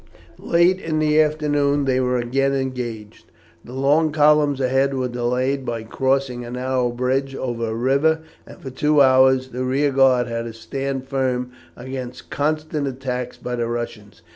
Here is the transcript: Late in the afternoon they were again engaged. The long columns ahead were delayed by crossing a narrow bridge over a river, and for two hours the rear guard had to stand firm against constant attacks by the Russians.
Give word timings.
Late 0.39 0.79
in 0.79 0.97
the 0.97 1.21
afternoon 1.21 1.85
they 1.85 1.99
were 1.99 2.17
again 2.17 2.55
engaged. 2.55 3.25
The 3.63 3.73
long 3.75 4.11
columns 4.11 4.59
ahead 4.59 4.95
were 4.95 5.07
delayed 5.07 5.63
by 5.63 5.83
crossing 5.83 6.43
a 6.43 6.49
narrow 6.49 6.89
bridge 6.89 7.35
over 7.35 7.67
a 7.69 7.75
river, 7.75 8.21
and 8.47 8.59
for 8.59 8.71
two 8.71 8.99
hours 8.99 9.49
the 9.49 9.63
rear 9.63 9.91
guard 9.91 10.25
had 10.25 10.45
to 10.45 10.53
stand 10.53 11.07
firm 11.07 11.51
against 11.75 12.31
constant 12.31 12.87
attacks 12.87 13.37
by 13.37 13.55
the 13.55 13.67
Russians. 13.67 14.23